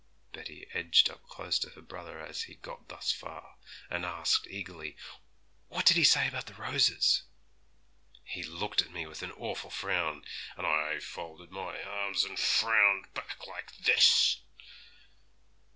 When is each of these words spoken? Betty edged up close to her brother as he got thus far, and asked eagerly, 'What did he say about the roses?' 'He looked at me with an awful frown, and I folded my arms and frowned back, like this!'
Betty 0.33 0.67
edged 0.73 1.11
up 1.11 1.21
close 1.27 1.59
to 1.59 1.69
her 1.75 1.81
brother 1.83 2.19
as 2.19 2.41
he 2.49 2.55
got 2.55 2.87
thus 2.87 3.11
far, 3.11 3.57
and 3.87 4.03
asked 4.03 4.47
eagerly, 4.47 4.97
'What 5.67 5.85
did 5.85 5.95
he 5.95 6.03
say 6.03 6.27
about 6.27 6.47
the 6.47 6.55
roses?' 6.55 7.21
'He 8.23 8.41
looked 8.41 8.81
at 8.81 8.89
me 8.89 9.05
with 9.05 9.21
an 9.21 9.31
awful 9.33 9.69
frown, 9.69 10.25
and 10.57 10.65
I 10.65 10.97
folded 10.97 11.51
my 11.51 11.83
arms 11.83 12.23
and 12.23 12.39
frowned 12.39 13.13
back, 13.13 13.45
like 13.45 13.77
this!' 13.77 14.39